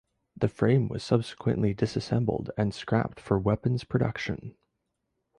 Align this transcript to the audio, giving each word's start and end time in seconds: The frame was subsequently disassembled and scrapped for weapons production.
The 0.35 0.47
frame 0.47 0.87
was 0.87 1.03
subsequently 1.03 1.75
disassembled 1.75 2.49
and 2.57 2.73
scrapped 2.73 3.19
for 3.19 3.37
weapons 3.37 3.83
production. 3.83 4.55